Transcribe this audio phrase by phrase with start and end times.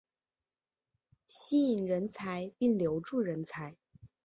[1.27, 3.75] 吸引人才并留住人才